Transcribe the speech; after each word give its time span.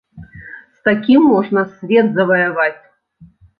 З 0.77 0.81
такім 0.89 1.27
можна 1.35 1.67
свет 1.75 2.11
заваяваць. 2.17 2.83